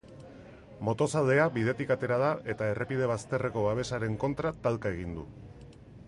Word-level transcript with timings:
Motozalea 0.87 1.43
bidetik 1.57 1.91
atera 1.95 2.17
da 2.23 2.31
eta 2.53 2.69
errepide 2.75 3.09
bazterreko 3.11 3.65
babesaren 3.67 4.17
kontra 4.23 4.53
talka 4.65 4.95
egin 4.95 5.13
du. 5.19 5.27